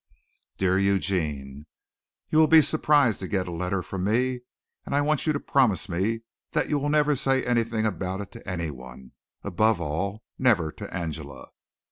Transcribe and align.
Dear 0.57 0.79
Eugene: 0.79 1.67
You 2.31 2.39
will 2.39 2.47
be 2.47 2.59
surprised 2.61 3.19
to 3.19 3.27
get 3.27 3.47
a 3.47 3.51
letter 3.51 3.83
from 3.83 4.03
me 4.05 4.39
and 4.83 4.95
I 4.95 5.01
want 5.01 5.27
you 5.27 5.33
to 5.33 5.39
promise 5.39 5.87
me 5.87 6.21
that 6.53 6.67
you 6.67 6.79
will 6.79 6.89
never 6.89 7.15
say 7.15 7.45
anything 7.45 7.85
about 7.85 8.19
it 8.19 8.31
to 8.31 8.49
anyone 8.49 9.11
above 9.43 9.79
all 9.79 10.23
never 10.39 10.71
to 10.71 10.91
Angela. 10.91 11.49